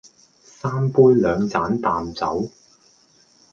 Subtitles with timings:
[0.43, 2.49] 三杯兩盞淡酒，